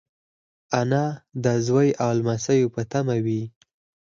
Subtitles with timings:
[0.79, 1.05] انا
[1.43, 3.43] د زوی او لمسيو په تمه وي